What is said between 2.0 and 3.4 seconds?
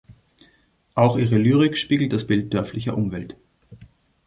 das Bild dörflicher Umwelt.